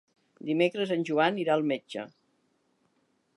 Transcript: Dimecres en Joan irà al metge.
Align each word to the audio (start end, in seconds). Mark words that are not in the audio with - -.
Dimecres 0.47 0.93
en 0.95 1.03
Joan 1.09 1.37
irà 1.43 1.55
al 1.59 1.67
metge. 1.73 2.07